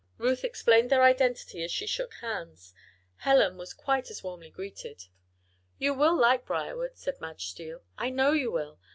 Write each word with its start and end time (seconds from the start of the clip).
Ruth 0.17 0.43
explained 0.43 0.89
their 0.89 1.03
identity 1.03 1.63
as 1.63 1.69
she 1.71 1.85
shook 1.85 2.15
hands. 2.15 2.73
Helen 3.17 3.55
was 3.55 3.71
quite 3.71 4.09
as 4.09 4.23
warmly 4.23 4.49
greeted. 4.49 5.03
"You 5.77 5.93
will 5.93 6.15
like 6.19 6.43
Briarwood," 6.43 6.97
said 6.97 7.21
Madge 7.21 7.45
Steele. 7.49 7.83
"I 7.99 8.09
know 8.09 8.31
you 8.31 8.49
will. 8.51 8.79